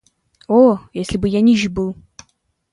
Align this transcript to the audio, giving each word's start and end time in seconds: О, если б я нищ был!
О, 0.59 0.61
если 1.01 1.19
б 1.19 1.27
я 1.35 1.41
нищ 1.51 1.67
был! 1.79 1.95